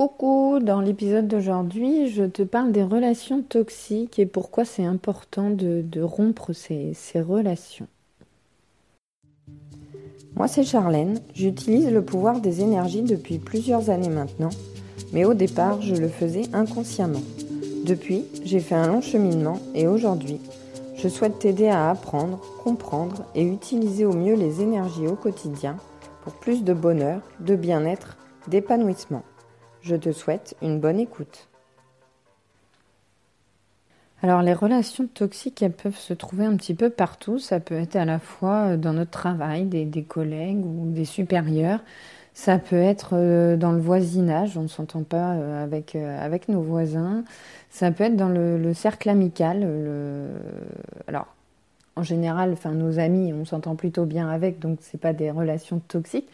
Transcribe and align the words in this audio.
Coucou, 0.00 0.60
dans 0.62 0.80
l'épisode 0.80 1.28
d'aujourd'hui, 1.28 2.08
je 2.08 2.24
te 2.24 2.40
parle 2.40 2.72
des 2.72 2.82
relations 2.82 3.42
toxiques 3.42 4.18
et 4.18 4.24
pourquoi 4.24 4.64
c'est 4.64 4.86
important 4.86 5.50
de, 5.50 6.00
rompre 6.00 6.54
ces, 6.54 6.94
ces 6.94 7.20
relations. 7.20 7.86
Moi, 10.36 10.48
c'est 10.48 10.62
Charlène. 10.62 11.20
J'utilise 11.34 11.90
le 11.90 12.02
pouvoir 12.02 12.40
des 12.40 12.62
énergies 12.62 13.02
depuis 13.02 13.38
plusieurs 13.38 13.90
années 13.90 14.08
maintenant, 14.08 14.48
mais 15.12 15.26
au 15.26 15.34
départ, 15.34 15.82
je 15.82 15.94
le 15.94 16.08
faisais 16.08 16.44
inconsciemment. 16.54 17.20
Depuis, 17.84 18.24
j'ai 18.42 18.60
fait 18.60 18.76
un 18.76 18.86
long 18.86 19.02
cheminement 19.02 19.60
et 19.74 19.86
aujourd'hui, 19.86 20.40
je 20.96 21.08
souhaite 21.08 21.40
t'aider 21.40 21.68
à 21.68 21.90
apprendre, 21.90 22.40
comprendre 22.64 23.26
et 23.34 23.42
utiliser 23.42 24.06
au 24.06 24.14
mieux 24.14 24.34
les 24.34 24.62
énergies 24.62 25.08
au 25.08 25.14
quotidien 25.14 25.76
pour 26.24 26.32
plus 26.32 26.64
de 26.64 26.72
bonheur, 26.72 27.20
de 27.40 27.54
bien-être, 27.54 28.16
d'épanouissement. 28.48 29.24
Je 29.82 29.96
te 29.96 30.12
souhaite 30.12 30.56
une 30.62 30.78
bonne 30.78 31.00
écoute. 31.00 31.48
Alors 34.22 34.42
les 34.42 34.52
relations 34.52 35.06
toxiques, 35.06 35.62
elles 35.62 35.72
peuvent 35.72 35.96
se 35.96 36.12
trouver 36.12 36.44
un 36.44 36.56
petit 36.56 36.74
peu 36.74 36.90
partout. 36.90 37.38
Ça 37.38 37.58
peut 37.58 37.74
être 37.74 37.96
à 37.96 38.04
la 38.04 38.18
fois 38.18 38.72
euh, 38.72 38.76
dans 38.76 38.92
notre 38.92 39.10
travail, 39.10 39.64
des, 39.64 40.02
collègues 40.02 40.64
ou 40.64 40.90
des 40.90 41.06
supérieurs. 41.06 41.80
Ça 42.34 42.58
peut 42.58 42.76
être 42.76 43.10
euh, 43.14 43.56
dans 43.56 43.72
le 43.72 43.80
voisinage, 43.80 44.58
on 44.58 44.62
ne 44.62 44.68
s'entend 44.68 45.02
pas 45.04 45.32
euh, 45.32 45.64
avec, 45.64 46.48
nos 46.48 46.60
voisins. 46.60 47.24
Ça 47.70 47.90
peut 47.90 48.04
être 48.04 48.16
dans 48.16 48.28
le, 48.28 48.74
cercle 48.74 49.08
amical. 49.08 49.66
Alors, 51.06 51.28
en 51.96 52.02
général, 52.02 52.52
enfin, 52.52 52.72
nos 52.72 52.98
amis, 52.98 53.32
on 53.32 53.44
s'entend 53.44 53.74
plutôt 53.74 54.04
bien 54.04 54.28
avec, 54.28 54.58
donc 54.58 54.78
ce 54.82 54.96
pas 54.96 55.12
des 55.12 55.30
relations 55.30 55.80
toxiques. 55.88 56.28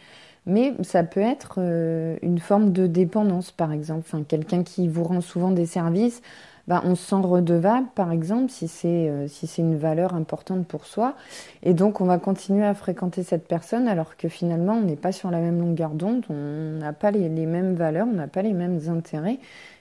Mais 0.47 0.73
ça 0.81 1.03
peut 1.03 1.19
être 1.19 1.55
euh, 1.57 2.15
une 2.21 2.39
forme 2.39 2.71
de 2.71 2.87
dépendance, 2.87 3.51
par 3.51 3.73
exemple. 3.73 4.05
Enfin, 4.07 4.23
quelqu'un 4.23 4.63
qui 4.63 4.87
vous 4.87 5.03
rend 5.03 5.19
souvent 5.19 5.51
des 5.51 5.65
services, 5.65 6.21
bah, 6.69 6.81
on 6.85 6.95
se 6.95 7.09
sent 7.09 7.21
redevable, 7.21 7.87
par 7.95 8.13
exemple, 8.13 8.49
si 8.49 8.69
c'est 8.69 9.09
euh, 9.09 9.27
si 9.27 9.45
c'est 9.45 9.61
une 9.61 9.77
valeur 9.77 10.15
importante 10.15 10.65
pour 10.65 10.85
soi. 10.85 11.15
Et 11.63 11.73
donc, 11.73 11.99
on 11.99 12.05
va 12.05 12.17
continuer 12.17 12.65
à 12.65 12.73
fréquenter 12.73 13.23
cette 13.23 13.45
personne 13.45 13.89
alors 13.89 14.15
que 14.15 14.29
finalement, 14.29 14.75
on 14.75 14.81
n'est 14.81 14.95
pas 14.95 15.11
sur 15.11 15.31
la 15.31 15.39
même 15.39 15.59
longueur 15.59 15.89
d'onde, 15.89 16.23
on 16.29 16.79
n'a 16.79 16.93
pas 16.93 17.11
les, 17.11 17.27
mêmes 17.45 17.75
valeurs, 17.75 18.07
on 18.09 18.15
n'a 18.15 18.27
pas 18.27 18.41
les 18.41 18.53
mêmes 18.53 18.79
intérêts. 18.87 19.39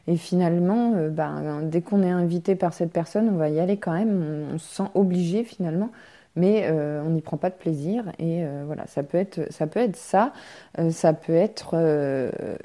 Et 0.08 0.16
finalement, 0.16 0.94
euh, 0.96 1.10
bah, 1.10 1.32
dès 1.62 1.80
qu'on 1.80 2.02
est 2.02 2.10
invité 2.10 2.56
par 2.56 2.74
cette 2.74 2.92
personne, 2.92 3.28
on 3.28 3.36
va 3.36 3.50
y 3.50 3.60
aller 3.60 3.76
quand 3.76 3.92
même, 3.92 4.48
on 4.52 4.58
se 4.58 4.74
sent 4.76 4.90
obligé 4.94 5.44
finalement 5.44 5.90
mais 6.36 6.68
euh, 6.70 7.02
on 7.04 7.10
n'y 7.10 7.22
prend 7.22 7.38
pas 7.38 7.50
de 7.50 7.54
plaisir 7.54 8.04
et 8.18 8.44
euh, 8.44 8.64
voilà 8.66 8.86
ça 8.86 9.02
peut 9.02 9.18
être 9.18 9.50
ça 9.52 9.66
peut 9.66 9.80
être 9.80 9.96
ça. 9.96 10.32
Euh, 10.78 10.90
ça 10.90 11.12
peut 11.12 11.34
être 11.34 11.74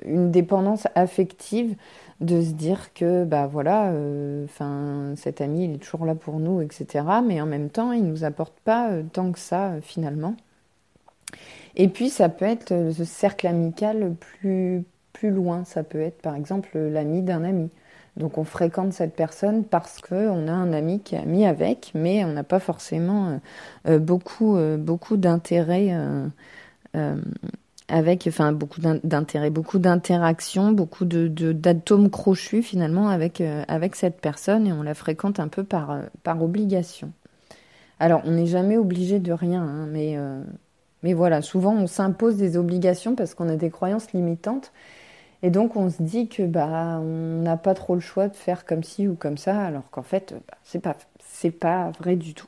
une 0.05 0.31
dépendance 0.31 0.87
affective 0.95 1.75
de 2.19 2.41
se 2.41 2.51
dire 2.51 2.93
que 2.93 3.23
bah 3.23 3.47
voilà 3.47 3.91
enfin 4.45 5.13
cet 5.15 5.41
ami 5.41 5.65
il 5.65 5.73
est 5.75 5.77
toujours 5.77 6.05
là 6.05 6.13
pour 6.13 6.39
nous 6.39 6.61
etc 6.61 7.05
mais 7.25 7.41
en 7.41 7.47
même 7.47 7.69
temps 7.69 7.91
il 7.93 8.03
nous 8.03 8.23
apporte 8.23 8.53
pas 8.63 8.89
tant 9.13 9.31
que 9.31 9.39
ça 9.39 9.73
finalement. 9.81 10.35
Et 11.75 11.87
puis 11.87 12.09
ça 12.09 12.29
peut 12.29 12.45
être 12.45 12.91
ce 12.91 13.05
cercle 13.05 13.47
amical 13.47 14.13
plus 14.19 14.83
plus 15.13 15.31
loin. 15.31 15.63
Ça 15.65 15.83
peut 15.83 16.01
être 16.01 16.21
par 16.21 16.35
exemple 16.35 16.77
l'ami 16.77 17.21
d'un 17.21 17.43
ami 17.43 17.69
donc 18.17 18.37
on 18.37 18.43
fréquente 18.43 18.93
cette 18.93 19.15
personne 19.15 19.63
parce 19.63 20.01
qu'on 20.01 20.47
a 20.47 20.51
un 20.51 20.73
ami 20.73 20.99
qui 20.99 21.15
est 21.15 21.19
ami 21.19 21.45
avec, 21.45 21.91
mais 21.95 22.25
on 22.25 22.33
n'a 22.33 22.43
pas 22.43 22.59
forcément 22.59 23.29
euh, 23.29 23.37
euh, 23.87 23.99
beaucoup, 23.99 24.57
euh, 24.57 24.77
beaucoup 24.77 25.17
d'intérêt 25.17 25.95
avec, 27.87 28.25
enfin 28.27 28.51
beaucoup 28.51 28.81
d'intérêt, 28.81 29.49
beaucoup 29.49 29.79
d'interactions, 29.79 30.71
beaucoup 30.71 31.05
d'atomes 31.05 32.09
crochus 32.09 32.63
finalement 32.63 33.09
avec, 33.09 33.41
cette 33.93 34.21
personne 34.21 34.67
et 34.67 34.73
on 34.73 34.83
la 34.83 34.93
fréquente 34.93 35.39
un 35.39 35.47
peu 35.47 35.63
par, 35.63 35.99
par 36.23 36.41
obligation. 36.41 37.11
Alors 37.99 38.21
on 38.25 38.31
n'est 38.31 38.45
jamais 38.45 38.77
obligé 38.77 39.19
de 39.19 39.31
rien, 39.31 39.61
hein, 39.61 39.87
mais, 39.89 40.17
mais 41.03 41.13
voilà, 41.13 41.41
souvent 41.41 41.73
on 41.73 41.87
s'impose 41.87 42.35
des 42.35 42.57
obligations 42.57 43.15
parce 43.15 43.33
qu'on 43.33 43.49
a 43.49 43.55
des 43.55 43.69
croyances 43.69 44.11
limitantes 44.11 44.71
et 45.43 45.49
donc 45.49 45.75
on 45.75 45.89
se 45.89 46.01
dit 46.01 46.27
que 46.27 46.43
bah 46.43 46.99
on 47.01 47.41
n'a 47.41 47.57
pas 47.57 47.73
trop 47.73 47.95
le 47.95 48.01
choix 48.01 48.27
de 48.27 48.35
faire 48.35 48.65
comme 48.65 48.83
ci 48.83 49.07
ou 49.07 49.15
comme 49.15 49.37
ça, 49.37 49.59
alors 49.63 49.89
qu'en 49.91 50.03
fait 50.03 50.33
bah, 50.33 50.57
c'est 50.63 50.79
pas 50.79 50.95
c'est 51.19 51.51
pas 51.51 51.91
vrai 51.99 52.15
du 52.15 52.33
tout. 52.33 52.47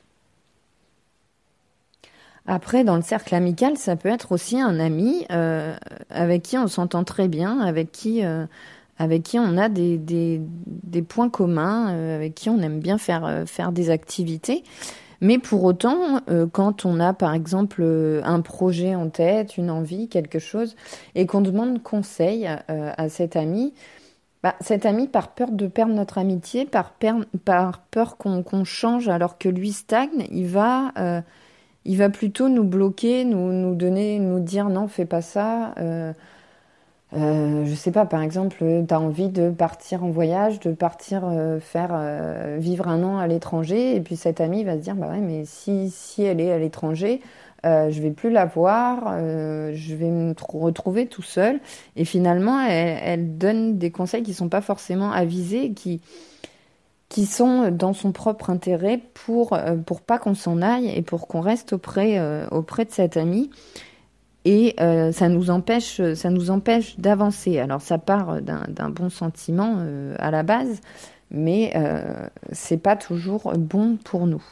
Après, 2.46 2.84
dans 2.84 2.96
le 2.96 3.02
cercle 3.02 3.34
amical, 3.34 3.76
ça 3.78 3.96
peut 3.96 4.10
être 4.10 4.32
aussi 4.32 4.60
un 4.60 4.78
ami 4.78 5.24
euh, 5.32 5.74
avec 6.10 6.42
qui 6.42 6.58
on 6.58 6.68
s'entend 6.68 7.02
très 7.02 7.26
bien, 7.26 7.60
avec 7.60 7.90
qui, 7.90 8.22
euh, 8.22 8.44
avec 8.98 9.22
qui 9.22 9.38
on 9.38 9.56
a 9.56 9.70
des, 9.70 9.96
des, 9.96 11.02
points 11.02 11.30
communs, 11.30 11.90
euh, 11.90 12.16
avec 12.16 12.34
qui 12.34 12.50
on 12.50 12.60
aime 12.60 12.80
bien 12.80 12.98
faire, 12.98 13.44
faire 13.46 13.72
des 13.72 13.88
activités. 13.88 14.62
Mais 15.24 15.38
pour 15.38 15.64
autant, 15.64 16.20
euh, 16.28 16.46
quand 16.46 16.84
on 16.84 17.00
a 17.00 17.14
par 17.14 17.32
exemple 17.32 17.80
euh, 17.82 18.20
un 18.24 18.42
projet 18.42 18.94
en 18.94 19.08
tête, 19.08 19.56
une 19.56 19.70
envie, 19.70 20.06
quelque 20.10 20.38
chose, 20.38 20.76
et 21.14 21.24
qu'on 21.24 21.40
demande 21.40 21.82
conseil 21.82 22.46
euh, 22.46 22.92
à 22.94 23.08
cet 23.08 23.34
ami, 23.34 23.72
bah, 24.42 24.54
cet 24.60 24.84
ami, 24.84 25.08
par 25.08 25.28
peur 25.28 25.50
de 25.50 25.66
perdre 25.66 25.94
notre 25.94 26.18
amitié, 26.18 26.66
par, 26.66 26.92
par 27.46 27.78
peur 27.90 28.18
qu'on 28.18 28.64
change 28.64 29.08
alors 29.08 29.38
que 29.38 29.48
lui 29.48 29.72
stagne, 29.72 30.26
il 30.30 30.46
va, 30.46 30.92
il 31.86 31.96
va 31.96 32.10
plutôt 32.10 32.50
nous 32.50 32.64
bloquer, 32.64 33.24
nous, 33.24 33.50
nous 33.50 33.74
donner, 33.74 34.18
nous 34.18 34.40
dire 34.40 34.68
non, 34.68 34.88
fais 34.88 35.06
pas 35.06 35.22
ça. 35.22 35.74
Euh, 37.16 37.64
je 37.64 37.74
sais 37.74 37.92
pas, 37.92 38.06
par 38.06 38.22
exemple, 38.22 38.56
tu 38.58 38.94
as 38.94 39.00
envie 39.00 39.28
de 39.28 39.50
partir 39.50 40.04
en 40.04 40.10
voyage, 40.10 40.58
de 40.60 40.72
partir 40.72 41.22
euh, 41.24 41.60
faire 41.60 41.90
euh, 41.92 42.56
vivre 42.60 42.88
un 42.88 43.02
an 43.04 43.18
à 43.18 43.26
l'étranger, 43.26 43.94
et 43.94 44.00
puis 44.00 44.16
cette 44.16 44.40
amie 44.40 44.64
va 44.64 44.74
se 44.76 44.82
dire 44.82 44.96
bah 44.96 45.08
ouais, 45.10 45.20
mais 45.20 45.44
si, 45.44 45.90
si 45.90 46.22
elle 46.22 46.40
est 46.40 46.50
à 46.52 46.58
l'étranger, 46.58 47.20
je 47.64 48.02
vais 48.02 48.10
plus 48.10 48.30
la 48.30 48.44
voir, 48.44 49.16
je 49.18 49.94
vais 49.94 50.10
me 50.10 50.34
retrouver 50.52 51.06
tout 51.06 51.22
seul. 51.22 51.60
Et 51.96 52.04
finalement, 52.04 52.60
elle, 52.60 52.98
elle, 53.02 53.38
donne 53.38 53.78
des 53.78 53.90
conseils 53.90 54.22
qui 54.22 54.34
sont 54.34 54.50
pas 54.50 54.60
forcément 54.60 55.10
avisés, 55.12 55.72
qui 55.72 56.02
qui 57.08 57.26
sont 57.26 57.70
dans 57.70 57.94
son 57.94 58.12
propre 58.12 58.50
intérêt 58.50 59.00
pour 59.14 59.58
pour 59.86 60.02
pas 60.02 60.18
qu'on 60.18 60.34
s'en 60.34 60.60
aille 60.60 60.90
et 60.94 61.00
pour 61.00 61.26
qu'on 61.26 61.40
reste 61.40 61.72
auprès 61.72 62.20
auprès 62.50 62.84
de 62.84 62.90
cette 62.90 63.16
amie 63.16 63.50
et 64.44 64.74
euh, 64.80 65.12
ça 65.12 65.28
nous 65.28 65.50
empêche, 65.50 66.00
ça 66.14 66.30
nous 66.30 66.50
empêche 66.50 66.98
d'avancer. 66.98 67.58
Alors 67.58 67.80
ça 67.80 67.98
part 67.98 68.42
d'un 68.42 68.90
bon 68.90 69.08
sentiment 69.08 69.76
euh, 69.78 70.14
à 70.18 70.30
la 70.30 70.42
base, 70.42 70.80
mais 71.30 71.72
euh, 71.76 72.28
c'est 72.52 72.76
pas 72.76 72.96
toujours 72.96 73.52
bon 73.56 73.96
pour 73.96 74.26
nous. 74.26 74.44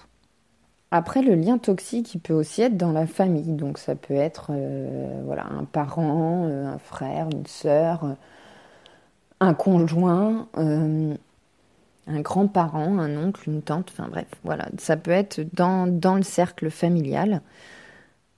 Après, 0.91 1.23
le 1.23 1.35
lien 1.35 1.57
toxique, 1.57 2.15
il 2.15 2.21
peut 2.21 2.35
aussi 2.35 2.63
être 2.63 2.77
dans 2.77 2.93
la 2.93 3.07
famille. 3.07 3.53
Donc 3.53 3.79
ça 3.79 3.95
peut 3.95 4.15
être 4.15 4.49
euh, 4.51 5.23
voilà 5.27 5.47
un 5.47 5.65
parent, 5.65 6.47
un 6.47 6.79
frère, 6.79 7.29
une 7.31 7.47
sœur, 7.47 8.17
un 9.41 9.55
conjoint. 9.55 10.49
un 12.09 12.21
grand-parent, 12.21 12.99
un 12.99 13.17
oncle, 13.17 13.49
une 13.49 13.63
tante, 13.63 13.93
enfin 13.93 14.09
bref, 14.09 14.27
voilà, 14.43 14.67
ça 14.77 14.97
peut 14.97 15.13
être 15.13 15.41
dans, 15.55 15.87
dans 15.87 16.17
le 16.17 16.25
cercle 16.25 16.69
familial. 16.69 17.43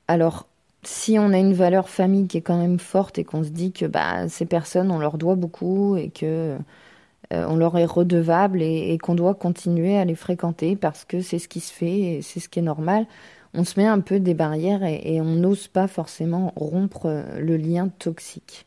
Alors, 0.07 0.47
si 0.87 1.19
on 1.19 1.33
a 1.33 1.39
une 1.39 1.55
valeur 1.55 1.89
famille 1.89 2.27
qui 2.27 2.39
est 2.39 2.43
quand 2.43 2.59
même 2.59 2.79
forte 2.79 3.19
et 3.19 3.25
qu'on 3.25 3.43
se 3.45 3.51
dit 3.51 3.73
que 3.73 3.87
bah, 3.87 4.29
ces 4.29 4.47
personnes, 4.47 4.91
on 4.91 4.99
leur 4.99 5.19
doit 5.19 5.35
beaucoup 5.35 5.97
et 5.97 6.11
que 6.11 6.57
euh, 7.33 7.47
on 7.49 7.57
leur 7.57 7.77
est 7.79 7.85
redevable 7.85 8.63
et, 8.63 8.99
qu'on 8.99 9.15
doit 9.15 9.35
continuer 9.35 9.97
à 9.97 10.05
les 10.05 10.15
fréquenter 10.15 10.77
parce 10.77 11.05
que 11.05 11.21
c'est 11.21 11.39
ce 11.39 11.49
qui 11.49 11.61
se 11.61 11.73
fait 11.73 11.99
et 11.99 12.23
c'est 12.23 12.41
ce 12.41 12.49
qui 12.49 12.59
est 12.59 12.63
normal, 12.63 13.07
on 13.55 13.65
se 13.65 13.79
met 13.79 13.87
un 13.87 14.01
peu 14.01 14.21
des 14.21 14.35
barrières 14.35 14.83
et, 14.85 15.21
on 15.21 15.37
n'ose 15.37 15.69
pas 15.69 15.87
forcément 15.89 16.53
rompre 16.57 17.07
euh, 17.07 17.41
le 17.41 17.57
lien 17.57 17.89
toxique. 17.89 18.67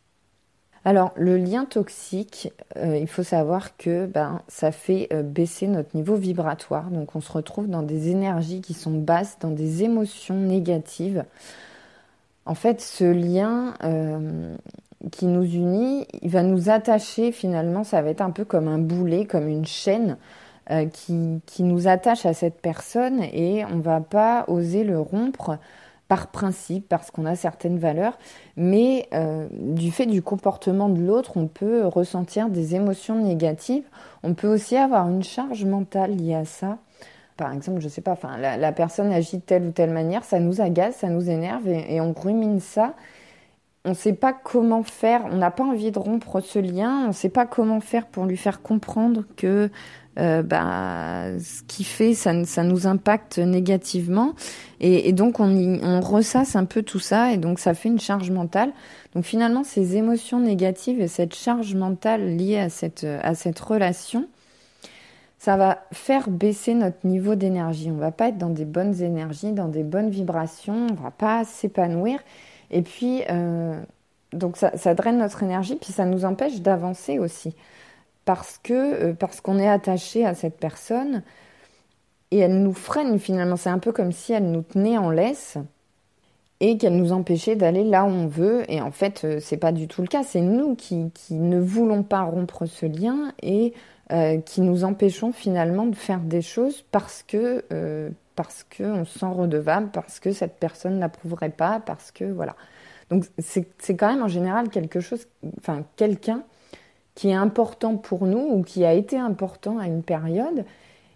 Alors, 0.86 1.12
le 1.18 1.38
lien 1.38 1.66
toxique, 1.66 2.54
euh, 2.78 2.98
il 2.98 3.08
faut 3.08 3.24
savoir 3.24 3.76
que 3.76 4.06
ben, 4.06 4.42
ça 4.48 4.72
fait 4.72 5.10
baisser 5.22 5.68
notre 5.68 5.94
niveau 5.98 6.16
vibratoire. 6.16 6.90
Donc, 6.92 7.14
on 7.14 7.20
se 7.20 7.32
retrouve 7.32 7.68
dans 7.68 7.84
des 7.84 8.10
énergies 8.10 8.62
qui 8.62 8.74
sont 8.74 8.94
basses, 8.94 9.38
dans 9.42 9.52
des 9.52 9.84
émotions 9.84 10.36
négatives. 10.36 11.26
En 12.48 12.56
fait, 12.56 12.80
ce 12.80 13.04
lien 13.04 13.74
euh, 13.84 14.56
qui 15.12 15.26
nous 15.26 15.44
unit, 15.44 16.08
il 16.22 16.30
va 16.30 16.44
nous 16.44 16.70
attacher 16.70 17.34
finalement, 17.34 17.84
ça 17.84 18.02
va 18.02 18.10
être 18.10 18.22
un 18.22 18.32
peu 18.32 18.46
comme 18.46 18.70
un 18.70 18.78
boulet, 18.78 19.26
comme 19.26 19.50
une 19.50 19.66
chaîne 19.66 20.18
euh, 20.72 20.86
qui, 20.86 21.64
nous 21.64 21.88
attache 21.90 22.26
à 22.26 22.34
cette 22.34 22.62
personne 22.62 23.22
et 23.22 23.66
on 23.66 23.76
ne 23.76 23.82
va 23.82 24.00
pas 24.00 24.46
oser 24.48 24.86
le 24.86 24.98
rompre 24.98 25.58
par 26.08 26.28
principe, 26.28 26.88
parce 26.88 27.12
qu'on 27.12 27.26
a 27.26 27.36
certaines 27.36 27.80
valeurs, 27.80 28.18
mais 28.56 29.10
euh, 29.14 29.50
du 29.52 29.92
fait 29.92 30.06
du 30.06 30.22
comportement 30.22 30.88
de 30.88 31.02
l'autre, 31.02 31.34
on 31.36 31.48
peut 31.48 31.86
ressentir 31.86 32.48
des 32.48 32.76
émotions 32.76 33.22
négatives, 33.22 33.84
on 34.24 34.34
peut 34.34 34.48
aussi 34.48 34.78
avoir 34.78 35.10
une 35.10 35.24
charge 35.24 35.66
mentale 35.66 36.16
liée 36.16 36.36
à 36.36 36.46
ça 36.46 36.78
par 37.38 37.54
exemple, 37.54 37.80
je 37.80 37.88
sais 37.88 38.02
pas, 38.02 38.12
enfin, 38.12 38.38
la, 38.38 38.72
personne 38.72 39.12
agit 39.12 39.38
de 39.38 39.42
telle 39.44 39.64
ou 39.64 39.72
telle 39.72 39.92
manière, 39.92 40.24
ça 40.24 40.40
nous 40.40 40.60
agace, 40.60 40.98
ça 40.98 41.10
nous 41.10 41.30
énerve 41.30 41.68
et, 41.68 42.02
on 42.02 42.14
rumine 42.14 42.60
ça. 42.60 42.96
on 43.86 43.90
ne 43.90 43.96
sait 43.96 44.14
pas 44.14 44.34
comment 44.34 44.84
faire, 44.84 45.22
on 45.32 45.38
n'a 45.38 45.52
pas 45.52 45.64
envie 45.64 45.92
de 45.92 46.00
rompre 46.00 46.42
ce 46.42 46.60
lien, 46.60 47.04
on 47.06 47.08
ne 47.10 47.14
sait 47.14 47.30
pas 47.30 47.46
comment 47.46 47.80
faire 47.80 48.08
pour 48.08 48.26
lui 48.26 48.38
faire 48.38 48.62
comprendre 48.62 49.24
que 49.38 49.70
euh, 50.20 50.42
bah, 50.42 51.40
ce 51.40 51.62
qu'il 51.64 51.86
fait, 51.86 52.16
ça, 52.16 52.34
nous 52.34 52.88
impacte 52.88 53.38
négativement. 53.38 54.34
Et, 54.80 55.14
donc, 55.14 55.40
on, 55.40 55.56
y, 55.56 55.80
ressasse 56.00 56.56
un 56.56 56.66
peu 56.66 56.82
tout 56.82 57.00
ça, 57.00 57.32
et 57.34 57.38
donc 57.38 57.60
ça 57.60 57.76
fait 57.76 57.90
une 57.90 58.00
charge 58.00 58.32
mentale. 58.32 58.72
Donc 59.14 59.26
finalement, 59.26 59.64
ces 59.64 59.96
émotions 59.96 60.40
négatives 60.40 61.00
et 61.00 61.08
cette 61.08 61.36
charge 61.36 61.76
mentale 61.76 62.36
liée 62.36 62.58
à 62.58 62.70
cette 62.70 63.60
relation, 63.60 64.28
ça 65.48 65.56
va 65.56 65.80
faire 65.94 66.30
baisser 66.30 66.74
notre 66.74 67.08
niveau 67.08 67.36
d'énergie. 67.36 67.90
On 67.90 67.96
va 67.96 68.12
pas 68.12 68.28
être 68.28 68.38
dans 68.38 68.50
des 68.50 68.66
bonnes 68.66 69.02
énergies, 69.02 69.54
dans 69.54 69.70
des 69.70 69.84
bonnes 69.84 70.10
vibrations, 70.10 70.88
on 70.92 71.02
va 71.02 71.10
pas 71.10 71.46
s'épanouir. 71.46 72.20
Et 72.70 72.82
puis, 72.82 73.24
euh, 73.30 73.82
donc 74.34 74.58
ça, 74.58 74.76
ça, 74.76 74.94
draine 74.94 75.20
notre 75.20 75.44
énergie, 75.44 75.78
puis 75.78 75.94
ça 75.94 76.04
nous 76.04 76.26
empêche 76.26 76.60
d'avancer 76.60 77.18
aussi. 77.18 77.56
Parce 78.26 78.60
que 78.62 78.74
euh, 78.74 79.14
parce 79.14 79.40
qu'on 79.40 79.58
est 79.58 79.70
attaché 79.70 80.26
à 80.26 80.36
cette 80.36 80.58
personne 80.58 81.24
et 82.32 82.40
elle 82.40 82.62
nous 82.62 82.74
freine 82.74 83.18
finalement. 83.18 83.56
C'est 83.56 83.70
un 83.70 83.80
peu 83.80 83.94
comme 83.94 84.12
si 84.12 84.34
elle 84.34 84.52
nous 84.52 84.64
tenait 84.64 84.98
en 84.98 85.12
laisse 85.12 85.58
et 86.60 86.78
qu'elle 86.78 86.98
nous 86.98 87.12
empêchait 87.12 87.56
d'aller 87.56 87.84
là 87.84 88.06
où 88.06 88.10
on 88.10 88.28
veut. 88.28 88.70
Et 88.72 88.82
en 88.82 88.92
fait, 88.92 89.24
euh, 89.24 89.40
c'est 89.40 89.58
pas 89.58 89.72
du 89.72 89.88
tout 89.88 90.02
le 90.02 90.08
cas. 90.08 90.24
C'est 90.24 90.42
nous 90.42 90.76
qui, 90.76 91.12
qui, 91.14 91.36
ne 91.36 91.60
voulons 91.60 92.04
pas 92.04 92.22
rompre 92.22 92.66
ce 92.66 92.86
lien 92.86 93.32
et 93.42 93.74
euh, 94.12 94.40
qui 94.40 94.62
nous 94.62 94.84
empêchons 94.84 95.32
finalement 95.32 95.86
de 95.86 95.96
faire 95.96 96.20
des 96.20 96.42
choses 96.42 96.84
parce 96.92 97.24
que 97.24 97.64
euh, 97.72 98.10
parce 98.36 98.64
qu'on 98.66 99.04
se 99.04 99.20
sent 99.20 99.26
redevable, 99.26 99.90
parce 99.92 100.20
que 100.20 100.32
cette 100.32 100.60
personne 100.60 101.00
n'approuverait 101.00 101.50
pas, 101.50 101.82
parce 101.84 102.12
que 102.12 102.24
voilà. 102.24 102.56
Donc 103.10 103.26
c'est 103.40 103.96
quand 103.96 104.10
même 104.10 104.22
en 104.22 104.28
général 104.28 104.70
quelque 104.70 105.00
chose, 105.00 105.28
enfin 105.58 105.84
quelqu'un 105.96 106.44
qui 107.16 107.30
est 107.30 107.34
important 107.34 107.98
pour 107.98 108.28
nous 108.28 108.40
ou 108.40 108.62
qui 108.62 108.86
a 108.86 108.94
été 108.94 109.18
important 109.18 109.80
à 109.80 109.88
une 109.88 110.04
période, 110.04 110.66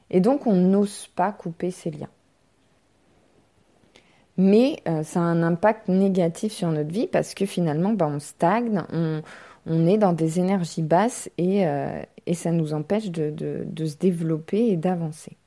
et 0.10 0.20
donc 0.20 0.48
on 0.48 0.56
n'ose 0.56 1.08
pas 1.16 1.32
couper 1.32 1.70
ces 1.70 1.92
liens. 1.92 2.10
Mais 4.42 4.82
euh, 4.88 5.04
ça 5.04 5.20
a 5.20 5.24
un 5.24 5.44
impact 5.44 5.88
négatif 5.88 6.52
sur 6.52 6.70
notre 6.70 6.90
vie 6.90 7.06
parce 7.06 7.36
que 7.36 7.46
finalement, 7.46 7.94
bah, 7.94 8.10
on 8.12 8.20
stagne, 8.20 8.82
on, 8.92 9.86
est 9.86 10.00
dans 10.00 10.14
des 10.14 10.40
énergies 10.40 10.82
basses 10.82 11.30
et, 11.38 11.68
euh, 11.68 12.02
ça 12.34 12.52
nous 12.52 12.74
empêche 12.74 13.12
de, 13.12 13.68
se 13.86 13.98
développer 13.98 14.70
et 14.70 14.78
d'avancer. 14.78 15.38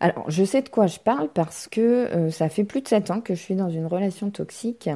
Alors, 0.00 0.30
je 0.30 0.42
sais 0.42 0.62
de 0.62 0.70
quoi 0.70 0.86
je 0.86 0.98
parle 0.98 1.28
parce 1.28 1.68
que 1.68 1.80
euh, 1.80 2.30
ça 2.30 2.48
fait 2.48 2.64
plus 2.64 2.80
de 2.80 2.88
7 2.88 3.10
ans 3.10 3.20
que 3.20 3.34
je 3.34 3.40
suis 3.40 3.56
dans 3.56 3.68
une 3.68 3.86
relation 3.86 4.30
toxique. 4.30 4.88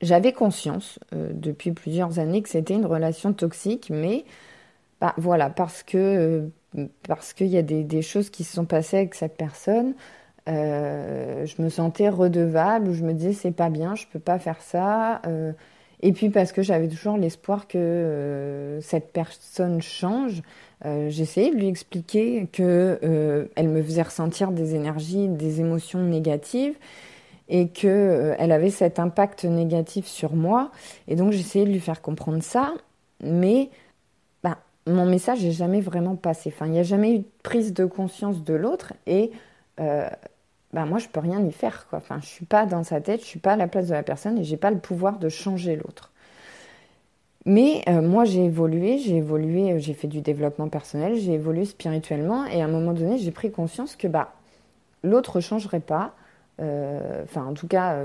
J'avais 0.00 0.32
conscience 0.32 0.98
depuis 1.12 1.72
plusieurs 1.72 2.18
années 2.18 2.40
que 2.40 2.48
c'était 2.48 2.74
une 2.74 2.86
relation 2.86 3.34
toxique, 3.34 3.90
mais 3.90 4.24
bah, 5.02 5.12
voilà, 5.18 5.50
parce 5.50 5.82
que 5.82 6.48
parce 7.06 7.34
qu'il 7.34 7.48
y 7.48 7.58
a 7.58 7.62
des, 7.62 8.02
choses 8.02 8.30
qui 8.30 8.44
se 8.44 8.54
sont 8.54 8.66
passées 8.66 8.98
avec 8.98 9.14
cette 9.14 9.36
personne, 9.36 9.94
je 10.46 11.62
me 11.62 11.68
sentais 11.68 12.08
redevable, 12.08 12.92
je 12.92 13.04
me 13.04 13.12
disais 13.12 13.32
c'est 13.32 13.50
pas 13.50 13.70
bien, 13.70 13.94
je 13.94 14.06
peux 14.12 14.18
pas 14.18 14.38
faire 14.38 14.60
ça. 14.60 15.20
Euh, 15.26 15.52
et 16.02 16.12
puis 16.12 16.30
parce 16.30 16.52
que 16.52 16.62
j'avais 16.62 16.88
toujours 16.88 17.16
l'espoir 17.16 17.66
que 17.66 17.78
euh, 17.78 18.80
cette 18.80 19.12
personne 19.12 19.80
change, 19.80 20.42
euh, 20.84 21.08
j'essayais 21.08 21.50
de 21.50 21.56
lui 21.56 21.68
expliquer 21.68 22.48
que 22.52 22.98
euh, 23.02 23.46
elle 23.56 23.68
me 23.68 23.82
faisait 23.82 24.02
ressentir 24.02 24.52
des 24.52 24.74
énergies, 24.74 25.28
des 25.28 25.60
émotions 25.60 26.00
négatives 26.00 26.74
et 27.48 27.68
que 27.68 27.86
euh, 27.86 28.34
elle 28.38 28.52
avait 28.52 28.70
cet 28.70 28.98
impact 28.98 29.44
négatif 29.44 30.06
sur 30.06 30.34
moi. 30.34 30.70
Et 31.08 31.16
donc 31.16 31.32
j'essayais 31.32 31.64
de 31.64 31.72
lui 31.72 31.80
faire 31.80 32.02
comprendre 32.02 32.42
ça, 32.42 32.74
mais 33.22 33.70
bah, 34.42 34.58
mon 34.86 35.06
message 35.06 35.42
n'est 35.42 35.52
jamais 35.52 35.80
vraiment 35.80 36.16
passé. 36.16 36.52
Enfin, 36.54 36.66
il 36.66 36.72
n'y 36.72 36.78
a 36.78 36.82
jamais 36.82 37.14
eu 37.14 37.18
de 37.20 37.28
prise 37.42 37.72
de 37.72 37.86
conscience 37.86 38.44
de 38.44 38.54
l'autre 38.54 38.92
et 39.06 39.30
bah 40.72 40.84
moi 40.84 40.98
je 40.98 41.08
peux 41.08 41.20
rien 41.20 41.44
y 41.44 41.52
faire 41.52 41.86
quoi. 41.88 41.98
Enfin, 41.98 42.20
suis 42.20 42.44
pas 42.46 42.66
dans 42.66 42.84
sa 42.84 43.00
tête, 43.00 43.20
je 43.20 43.26
suis 43.26 43.38
pas 43.38 43.52
à 43.52 43.56
la 43.56 43.68
place 43.68 43.88
de 43.88 43.94
la 43.94 44.02
personne 44.02 44.38
et 44.38 44.44
j'ai 44.44 44.56
pas 44.56 44.70
le 44.70 44.78
pouvoir 44.78 45.18
de 45.18 45.28
changer 45.28 45.76
l'autre. 45.76 46.12
Mais 47.46 47.82
euh, 47.88 48.02
moi 48.02 48.24
j'ai 48.24 48.44
évolué, 48.44 48.98
j'ai 48.98 49.16
évolué, 49.18 49.72
euh, 49.72 49.78
j'ai 49.78 49.94
fait 49.94 50.08
du 50.08 50.20
développement 50.20 50.68
personnel, 50.68 51.14
j'ai 51.16 51.34
évolué 51.34 51.64
spirituellement 51.64 52.44
et 52.46 52.60
à 52.60 52.64
un 52.64 52.68
moment 52.68 52.92
donné 52.92 53.18
j'ai 53.18 53.30
pris 53.30 53.52
conscience 53.52 53.94
que 53.96 54.08
bah 54.08 54.34
l'autre 55.04 55.40
changerait 55.40 55.80
pas. 55.80 56.14
Euh, 56.60 57.22
enfin, 57.24 57.44
en 57.44 57.54
tout 57.54 57.68
cas, 57.68 58.02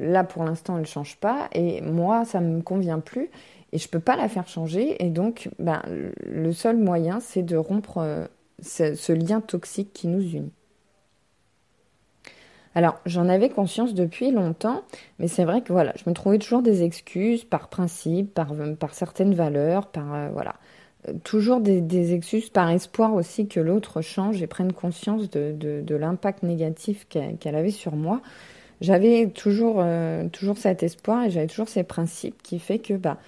là 0.00 0.24
pour 0.24 0.44
l'instant, 0.44 0.78
elle 0.78 0.86
change 0.86 1.16
pas 1.16 1.48
et 1.52 1.80
moi 1.80 2.24
ça 2.24 2.40
me 2.40 2.60
convient 2.60 3.00
plus 3.00 3.30
et 3.72 3.78
je 3.78 3.88
peux 3.88 4.00
pas 4.00 4.16
la 4.16 4.28
faire 4.28 4.48
changer 4.48 5.02
et 5.04 5.10
donc 5.10 5.48
bah, 5.58 5.82
le 6.26 6.52
seul 6.52 6.76
moyen 6.76 7.20
c'est 7.20 7.42
de 7.42 7.56
rompre 7.56 8.28
ce 8.60 9.12
lien 9.12 9.40
toxique 9.40 9.92
qui 9.94 10.08
nous 10.08 10.22
unit. 10.22 10.52
Alors, 12.78 13.00
j'en 13.06 13.28
avais 13.28 13.48
conscience 13.48 13.92
depuis 13.92 14.30
longtemps, 14.30 14.84
mais 15.18 15.26
c'est 15.26 15.42
vrai 15.42 15.62
que 15.62 15.72
voilà, 15.72 15.92
je 15.96 16.08
me 16.08 16.14
trouvais 16.14 16.38
toujours 16.38 16.62
des 16.62 16.84
excuses 16.84 17.42
par 17.42 17.66
principe, 17.66 18.32
par, 18.32 18.54
certaines 18.92 19.34
valeurs, 19.34 19.88
par 19.88 20.14
euh, 20.14 20.28
voilà, 20.32 20.54
euh, 21.08 21.14
toujours 21.24 21.58
des, 21.58 22.14
excuses 22.14 22.50
par 22.50 22.70
espoir 22.70 23.14
aussi 23.14 23.48
que 23.48 23.58
l'autre 23.58 24.00
change 24.00 24.40
et 24.44 24.46
prenne 24.46 24.72
conscience 24.72 25.28
de, 25.28 25.96
l'impact 25.96 26.44
négatif 26.44 27.08
qu'elle 27.08 27.36
qu 27.36 27.48
avait 27.48 27.72
sur 27.72 27.96
moi. 27.96 28.20
J'avais 28.80 29.26
toujours, 29.26 29.78
euh, 29.80 30.28
toujours 30.28 30.56
cet 30.56 30.84
espoir 30.84 31.24
et 31.24 31.30
j'avais 31.30 31.48
toujours 31.48 31.68
ces 31.68 31.82
principes 31.82 32.40
qui 32.44 32.60
fait 32.60 32.78
que 32.78 32.94
bah, 32.94 33.18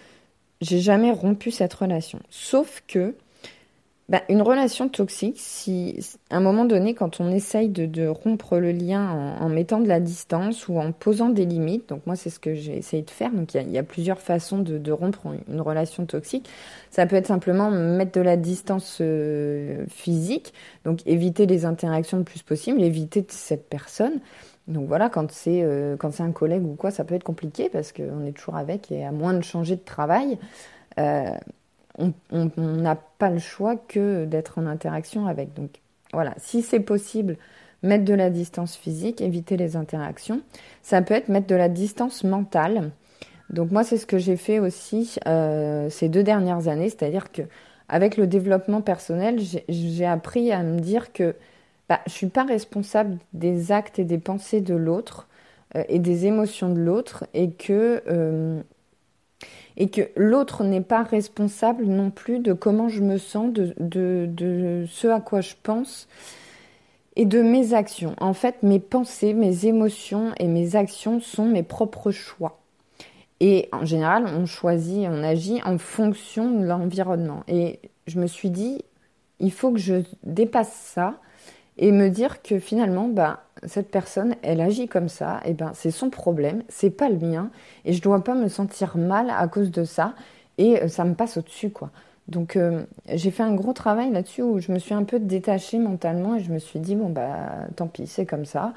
j'ai 0.61 0.79
jamais 0.79 1.11
rompu 1.11 1.50
cette 1.50 1.75
relation. 1.75 2.20
Sauf 2.31 2.85
que 2.87 3.17
bah, 4.11 4.23
une 4.29 4.43
relation 4.43 4.89
toxique, 4.89 5.37
si 5.39 5.97
à 6.31 6.39
un 6.39 6.41
moment 6.41 6.65
donné, 6.65 6.95
quand 6.95 7.21
on 7.21 7.31
essaye 7.31 7.69
de, 7.69 7.87
de 7.87 8.09
rompre 8.09 8.59
le 8.59 8.73
lien 8.73 9.09
en, 9.09 9.45
en, 9.45 9.49
mettant 9.49 9.79
de 9.79 9.87
la 9.87 10.01
distance 10.01 10.67
ou 10.67 10.81
en 10.81 10.91
posant 10.91 11.29
des 11.29 11.45
limites, 11.45 11.89
donc 11.89 12.05
moi 12.07 12.17
c'est 12.17 12.29
ce 12.29 12.41
que 12.41 12.53
j'ai 12.53 12.77
essayé 12.77 13.05
de 13.05 13.11
faire, 13.11 13.31
donc 13.31 13.55
il 13.55 13.69
y, 13.69 13.71
y, 13.71 13.79
a 13.79 13.85
plusieurs 13.85 14.21
façons 14.21 14.59
de, 14.59 14.79
de, 14.79 14.91
rompre 14.91 15.21
une 15.49 15.61
relation 15.61 16.07
toxique. 16.07 16.51
Ça 16.91 17.07
peut 17.07 17.15
être 17.15 17.29
simplement 17.29 17.71
mettre 17.71 18.11
de 18.11 18.21
la 18.21 18.37
distance 18.37 18.99
euh, 19.01 19.87
physique, 19.89 20.55
donc 20.85 21.07
éviter 21.07 21.47
les 21.47 21.65
interactions 21.65 22.19
le 22.19 22.25
plus 22.25 22.43
possible, 22.43 22.83
éviter 22.83 23.25
cette 23.29 23.69
personne. 23.69 24.19
Donc 24.67 24.89
voilà, 24.89 25.09
quand 25.09 25.31
c'est 25.31 25.62
euh, 25.62 25.97
un 26.19 26.33
collègue 26.33 26.65
ou 26.65 26.75
quoi, 26.75 26.91
ça 26.91 27.05
peut 27.05 27.15
être 27.15 27.23
compliqué 27.23 27.69
parce 27.69 27.93
qu'on 27.93 28.27
est 28.27 28.33
toujours 28.33 28.57
avec 28.57 28.91
et 28.91 29.05
à 29.05 29.12
moins 29.12 29.35
de 29.35 29.45
changer 29.45 29.77
de 29.77 29.85
travail. 29.85 30.37
Euh, 30.99 31.31
on 31.98 32.12
n'a 32.56 32.94
pas 32.94 33.30
le 33.30 33.38
choix 33.38 33.76
que 33.76 34.25
d'être 34.25 34.59
en 34.59 34.66
interaction 34.66 35.26
avec. 35.26 35.54
Donc 35.54 35.80
voilà, 36.12 36.35
si 36.38 36.62
c'est 36.62 36.80
possible, 36.80 37.37
mettre 37.82 38.04
de 38.04 38.14
la 38.14 38.30
distance 38.30 38.76
physique, 38.76 39.20
éviter 39.20 39.56
les 39.56 39.76
interactions. 39.76 40.42
Ça 40.82 41.02
peut 41.02 41.14
être 41.14 41.28
mettre 41.28 41.47
de 41.47 41.54
la 41.54 41.68
distance 41.68 42.25
mentale. 42.25 42.90
Donc 43.50 43.70
moi, 43.70 43.85
c'est 43.85 43.97
ce 43.97 44.06
que 44.06 44.18
j'ai 44.18 44.37
fait 44.37 44.59
aussi 44.59 45.16
euh, 45.26 45.90
ces 45.90 46.09
deux 46.09 46.23
dernières 46.23 46.68
années, 46.68 46.88
c'est-à-dire 46.88 47.32
que 47.32 47.42
avec 47.88 48.16
le 48.16 48.28
développement 48.28 48.82
personnel, 48.82 49.40
j'ai 49.68 50.06
appris 50.06 50.52
à 50.52 50.62
me 50.62 50.78
dire 50.78 51.12
que 51.12 51.35
bah, 51.88 52.00
je 52.06 52.12
suis 52.12 52.28
pas 52.28 52.44
responsable 52.44 53.18
des 53.32 53.73
actes 53.73 53.99
et 53.99 54.04
des 54.04 54.18
pensées 54.18 54.61
de 54.61 54.75
l'autre 54.75 55.26
euh, 55.75 55.82
et 55.88 55.99
des 55.99 56.26
émotions 56.26 56.73
de 56.73 56.78
l'autre, 56.78 57.26
et 57.35 57.50
que 57.50 58.02
euh, 58.09 58.62
et 59.77 59.89
que 59.89 60.03
l'autre 60.17 60.65
n'est 60.65 60.81
pas 60.81 61.03
responsable 61.03 61.85
non 61.85 62.11
plus 62.11 62.39
de 62.39 62.53
comment 62.53 62.89
je 62.89 63.03
me 63.03 63.19
sens, 63.19 63.53
de, 63.53 63.75
de, 63.79 64.85
ce 64.89 65.09
à 65.09 65.21
quoi 65.21 65.41
je 65.41 65.55
pense 65.62 66.09
et 67.17 67.25
de 67.25 67.43
mes 67.43 67.75
actions. 67.75 68.15
En 68.21 68.35
fait, 68.35 68.62
mes 68.62 68.79
pensées, 68.79 69.35
mes 69.35 69.67
émotions 69.67 70.33
et 70.39 70.47
mes 70.47 70.77
actions 70.77 71.21
sont 71.21 71.47
mes 71.47 71.62
propres 71.62 72.12
choix. 72.12 72.61
Et 73.41 73.69
en 73.73 73.85
général, 73.85 74.27
on 74.27 74.47
choisit, 74.47 75.07
on 75.09 75.23
agit 75.23 75.61
en 75.65 75.79
fonction 75.79 76.50
de 76.50 76.65
l'environnement. 76.65 77.43
Et 77.49 77.81
je 78.07 78.21
me 78.21 78.27
suis 78.27 78.50
dit, 78.50 78.85
il 79.41 79.50
faut 79.50 79.73
que 79.73 79.79
je 79.79 80.03
dépasse 80.23 80.73
ça 80.73 81.19
et 81.80 81.92
me 81.92 82.08
dire 82.08 82.42
que 82.42 82.60
finalement, 82.60 83.08
bah, 83.08 83.40
cette 83.64 83.90
personne, 83.90 84.37
elle 84.42 84.60
agit 84.60 84.87
comme 84.87 85.08
ça, 85.08 85.40
et 85.44 85.54
ben 85.54 85.72
c'est 85.75 85.90
son 85.90 86.10
problème, 86.10 86.62
c'est 86.68 86.90
pas 86.90 87.08
le 87.08 87.18
mien, 87.18 87.50
et 87.84 87.92
je 87.94 88.02
dois 88.02 88.22
pas 88.22 88.34
me 88.34 88.49
sentir 88.49 88.96
mal 88.96 89.30
à 89.30 89.49
cause 89.49 89.70
de 89.72 89.84
ça, 89.84 90.14
et 90.58 90.82
euh, 90.82 90.88
ça 90.88 91.04
me 91.04 91.14
passe 91.14 91.38
au-dessus, 91.38 91.70
quoi. 91.70 91.90
Donc 92.28 92.54
euh, 92.54 92.84
j'ai 93.08 93.30
fait 93.30 93.42
un 93.42 93.54
gros 93.54 93.72
travail 93.72 94.10
là-dessus 94.12 94.42
où 94.42 94.60
je 94.60 94.70
me 94.70 94.78
suis 94.78 94.94
un 94.94 95.02
peu 95.02 95.18
détachée 95.18 95.78
mentalement 95.78 96.37
et 96.37 96.40
je 96.40 96.52
me 96.52 96.60
suis 96.60 96.78
dit 96.78 96.94
bon 96.94 97.08
bah 97.08 97.66
tant 97.75 97.88
pis 97.88 98.06
c'est 98.06 98.25
comme 98.25 98.44
ça, 98.44 98.72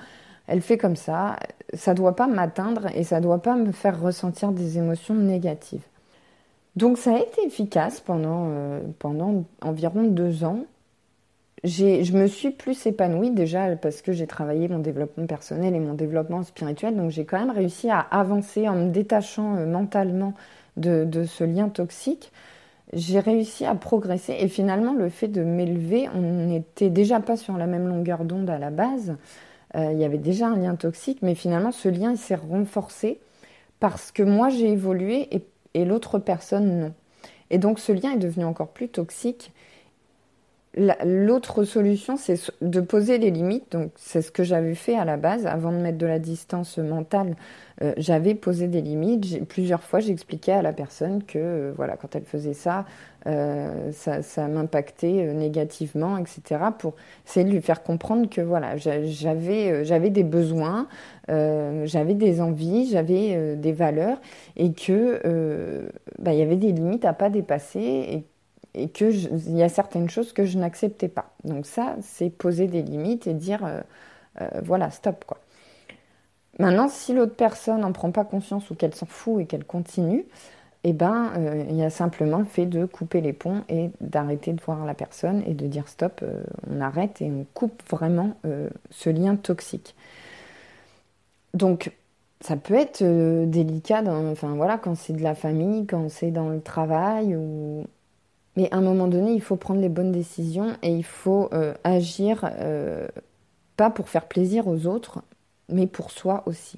elle 0.47 0.61
fait 0.61 0.79
comme 0.79 0.95
ça, 0.95 1.37
ça 1.73 1.93
doit 1.93 2.15
pas 2.15 2.25
m'atteindre 2.25 2.87
et 2.95 3.03
ça 3.03 3.21
doit 3.21 3.43
pas 3.43 3.55
me 3.55 3.71
faire 3.71 4.01
ressentir 4.01 4.53
des 4.53 4.79
émotions 4.79 5.13
négatives. 5.13 5.83
Donc 6.75 6.97
ça 6.97 7.13
a 7.15 7.19
été 7.19 7.45
efficace 7.45 7.99
pendant 7.99 8.47
euh, 8.47 8.79
pendant 8.97 9.43
environ 9.61 10.03
deux 10.03 10.43
ans 10.43 10.65
je 11.63 12.11
me 12.11 12.27
suis 12.27 12.51
plus 12.51 12.85
épanouie 12.85 13.31
déjà 13.31 13.75
parce 13.77 14.01
que 14.01 14.11
j'ai 14.11 14.27
travaillé 14.27 14.67
mon 14.67 14.79
développement 14.79 15.25
personnel 15.25 15.73
et 15.75 15.79
mon 15.79 15.93
développement 15.93 16.43
spirituel. 16.43 16.95
Donc 16.95 17.11
j'ai 17.11 17.23
quand 17.23 17.39
même 17.39 17.55
réussi 17.55 17.89
à 17.89 17.99
avancer 17.99 18.67
en 18.67 18.75
me 18.75 18.89
détachant 18.89 19.55
euh, 19.55 19.65
mentalement 19.65 20.33
de, 20.75 21.07
ce 21.25 21.43
lien 21.43 21.69
toxique. 21.69 22.31
J'ai 22.91 23.19
réussi 23.19 23.65
à 23.65 23.75
progresser 23.75 24.35
et 24.39 24.47
finalement 24.49 24.93
le 24.93 25.09
fait 25.09 25.29
de 25.29 25.41
m'élever, 25.41 26.09
on 26.13 26.21
n'était 26.21 26.89
déjà 26.89 27.19
pas 27.19 27.37
sur 27.37 27.57
la 27.57 27.65
même 27.65 27.87
longueur 27.87 28.25
d'onde 28.25 28.49
à 28.49 28.59
la 28.59 28.69
base. 28.69 29.15
Euh, 29.75 29.91
il 29.93 29.99
y 29.99 30.03
avait 30.03 30.17
déjà 30.17 30.47
un 30.47 30.57
lien 30.57 30.75
toxique, 30.75 31.19
mais 31.21 31.33
finalement 31.33 31.71
ce 31.71 31.87
lien 31.87 32.15
s'est 32.15 32.35
renforcé 32.35 33.19
parce 33.79 34.11
que 34.11 34.21
moi 34.21 34.49
j'ai 34.49 34.69
évolué 34.69 35.29
et 35.73 35.85
l'autre 35.85 36.19
personne 36.19 36.79
non. 36.79 36.93
Et 37.49 37.57
donc 37.57 37.79
ce 37.79 37.91
lien 37.91 38.11
est 38.11 38.17
devenu 38.17 38.45
encore 38.45 38.69
plus 38.69 38.89
toxique 38.89 39.51
L'autre 40.75 41.65
solution, 41.65 42.17
c'est 42.17 42.39
de 42.61 42.81
poser 42.81 43.19
les 43.19 43.29
limites. 43.29 43.71
Donc, 43.71 43.91
c'est 43.95 44.23
ce 44.23 44.31
que 44.31 44.43
j'avais 44.43 44.73
fait 44.73 44.97
à 44.97 45.05
la 45.05 45.17
base, 45.17 45.45
avant 45.45 45.71
de 45.71 45.77
mettre 45.77 45.99
de 45.99 46.07
la 46.07 46.17
distance 46.17 46.79
mentale. 46.79 47.35
Euh, 47.83 47.93
j'avais 47.97 48.33
posé 48.33 48.67
des 48.67 48.81
limites. 48.81 49.47
Plusieurs 49.47 49.83
fois, 49.83 49.99
j'expliquais 49.99 50.51
à 50.51 50.63
la 50.63 50.73
personne 50.73 51.23
que, 51.23 51.37
euh, 51.37 51.73
voilà, 51.75 51.95
quand 51.95 52.15
elle 52.15 52.23
faisait 52.23 52.53
ça, 52.53 52.85
euh, 53.27 53.91
ça, 53.91 54.47
m'impactait 54.47 55.31
négativement, 55.33 56.17
etc. 56.17 56.61
Pour 56.77 56.95
essayer 57.27 57.45
de 57.45 57.51
lui 57.51 57.61
faire 57.61 57.83
comprendre 57.83 58.27
que, 58.27 58.41
voilà, 58.41 58.75
j'avais, 58.77 59.85
j'avais 59.85 60.09
des 60.09 60.23
besoins, 60.23 60.87
j'avais 61.27 62.15
des 62.15 62.41
envies, 62.41 62.89
j'avais 62.89 63.55
des 63.55 63.71
valeurs, 63.71 64.19
et 64.57 64.73
que, 64.73 65.89
bah, 66.19 66.33
il 66.33 66.39
y 66.39 66.41
avait 66.41 66.57
des 66.57 66.71
limites 66.71 67.05
à 67.05 67.13
pas 67.13 67.29
dépasser, 67.29 67.79
et 67.79 68.25
et 68.75 68.89
que 68.89 69.11
il 69.11 69.55
y 69.55 69.63
a 69.63 69.69
certaines 69.69 70.09
choses 70.09 70.33
que 70.33 70.45
je 70.45 70.57
n'acceptais 70.57 71.07
pas. 71.07 71.31
Donc 71.43 71.65
ça, 71.65 71.95
c'est 72.01 72.29
poser 72.29 72.67
des 72.67 72.81
limites 72.81 73.27
et 73.27 73.33
dire 73.33 73.63
euh, 73.65 73.81
euh, 74.41 74.47
voilà, 74.63 74.91
stop 74.91 75.25
quoi. 75.25 75.39
Maintenant, 76.59 76.87
si 76.87 77.13
l'autre 77.13 77.35
personne 77.35 77.81
n'en 77.81 77.91
prend 77.91 78.11
pas 78.11 78.25
conscience 78.25 78.69
ou 78.69 78.75
qu'elle 78.75 78.93
s'en 78.93 79.07
fout 79.07 79.41
et 79.41 79.45
qu'elle 79.45 79.65
continue, 79.65 80.25
eh 80.83 80.93
ben, 80.93 81.31
euh, 81.37 81.65
il 81.67 81.75
y 81.75 81.83
a 81.83 81.89
simplement 81.89 82.37
le 82.37 82.45
fait 82.45 82.67
de 82.67 82.85
couper 82.85 83.21
les 83.21 83.33
ponts 83.33 83.63
et 83.69 83.89
d'arrêter 84.01 84.53
de 84.53 84.61
voir 84.61 84.85
la 84.85 84.93
personne 84.93 85.41
et 85.47 85.55
de 85.55 85.65
dire 85.65 85.87
stop, 85.87 86.23
on 86.69 86.81
arrête 86.81 87.21
et 87.21 87.31
on 87.31 87.45
coupe 87.55 87.81
vraiment 87.89 88.35
ce 88.91 89.09
lien 89.09 89.35
toxique. 89.35 89.95
Donc, 91.55 91.91
ça 92.41 92.55
peut 92.55 92.75
être 92.75 93.03
délicat, 93.45 94.03
enfin 94.05 94.53
voilà, 94.55 94.77
quand 94.77 94.95
c'est 94.95 95.13
de 95.13 95.23
la 95.23 95.33
famille, 95.33 95.87
quand 95.87 96.09
c'est 96.09 96.31
dans 96.31 96.49
le 96.49 96.61
travail 96.61 97.35
ou 97.35 97.85
mais 98.55 98.71
à 98.71 98.77
un 98.77 98.81
moment 98.81 99.07
donné, 99.07 99.33
il 99.33 99.41
faut 99.41 99.55
prendre 99.55 99.81
les 99.81 99.89
bonnes 99.89 100.11
décisions 100.11 100.75
et 100.83 100.91
il 100.93 101.03
faut 101.03 101.49
euh, 101.53 101.73
agir 101.83 102.49
euh, 102.59 103.07
pas 103.77 103.89
pour 103.89 104.09
faire 104.09 104.27
plaisir 104.27 104.67
aux 104.67 104.85
autres, 104.85 105.23
mais 105.69 105.87
pour 105.87 106.11
soi 106.11 106.43
aussi. 106.45 106.77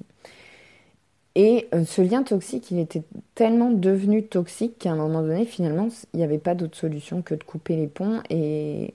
Et 1.34 1.68
euh, 1.74 1.84
ce 1.84 2.00
lien 2.00 2.22
toxique, 2.22 2.70
il 2.70 2.78
était 2.78 3.02
tellement 3.34 3.70
devenu 3.70 4.22
toxique 4.22 4.78
qu'à 4.78 4.92
un 4.92 4.96
moment 4.96 5.20
donné, 5.20 5.44
finalement, 5.44 5.88
il 6.14 6.16
n'y 6.16 6.24
avait 6.24 6.38
pas 6.38 6.54
d'autre 6.54 6.78
solution 6.78 7.20
que 7.20 7.34
de 7.34 7.44
couper 7.44 7.76
les 7.76 7.88
ponts. 7.88 8.22
Et 8.30 8.94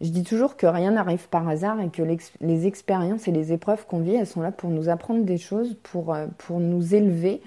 je 0.00 0.08
dis 0.08 0.24
toujours 0.24 0.56
que 0.56 0.66
rien 0.66 0.90
n'arrive 0.90 1.28
par 1.28 1.48
hasard 1.48 1.80
et 1.80 1.88
que 1.88 2.02
les 2.40 2.66
expériences 2.66 3.28
et 3.28 3.32
les 3.32 3.52
épreuves 3.52 3.86
qu'on 3.86 4.00
vit, 4.00 4.16
elles 4.16 4.26
sont 4.26 4.40
là 4.40 4.50
pour 4.50 4.70
nous 4.70 4.88
apprendre 4.88 5.22
des 5.22 5.38
choses, 5.38 5.76
pour, 5.84 6.16
pour 6.38 6.58
nous 6.58 6.96
élever, 6.96 7.40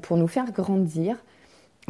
pour 0.00 0.16
nous 0.16 0.26
faire 0.26 0.50
grandir 0.52 1.22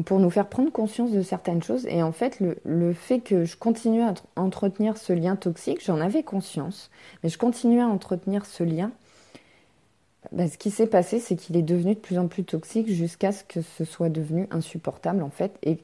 pour 0.04 0.18
nous 0.18 0.30
faire 0.30 0.48
prendre 0.48 0.70
conscience 0.70 1.10
de 1.10 1.22
certaines 1.22 1.62
choses. 1.62 1.86
Et 1.86 2.02
en 2.02 2.12
fait, 2.12 2.40
le, 2.64 2.92
fait 2.92 3.20
que 3.20 3.44
je 3.44 3.56
continue 3.56 4.02
à 4.02 4.14
entretenir 4.36 4.96
ce 4.96 5.12
lien 5.12 5.36
toxique, 5.36 5.84
j'en 5.84 6.00
avais 6.00 6.22
conscience, 6.22 6.90
mais 7.22 7.28
je 7.28 7.38
continuais 7.38 7.80
à 7.80 7.88
entretenir 7.88 8.46
ce 8.46 8.62
lien. 8.62 8.92
Bah, 10.32 10.48
ce 10.48 10.58
qui 10.58 10.70
s'est 10.70 10.86
passé, 10.86 11.18
c'est 11.18 11.36
qu'il 11.36 11.56
est 11.56 11.62
devenu 11.62 11.94
de 11.94 12.00
plus 12.00 12.18
en 12.18 12.28
plus 12.28 12.44
toxique 12.44 12.88
jusqu'à 12.88 13.32
ce 13.32 13.42
que 13.42 13.62
ce 13.62 13.84
soit 13.84 14.10
devenu 14.10 14.46
insupportable, 14.50 15.22
en 15.22 15.30
fait. 15.30 15.58
Et, 15.62 15.78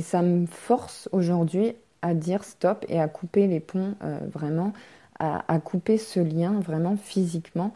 ça 0.00 0.22
me 0.22 0.46
force 0.46 1.08
aujourd'hui 1.10 1.72
à 2.02 2.14
dire 2.14 2.44
stop 2.44 2.84
et 2.88 3.00
à 3.00 3.08
couper 3.08 3.48
les 3.48 3.58
ponts 3.58 3.94
euh, 4.04 4.20
vraiment, 4.30 4.72
à, 5.18 5.52
à 5.52 5.58
couper 5.58 5.98
ce 5.98 6.20
lien 6.20 6.60
vraiment 6.60 6.96
physiquement 6.96 7.72